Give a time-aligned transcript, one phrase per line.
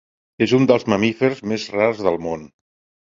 [0.45, 2.51] És un dels mamífers més rars del món.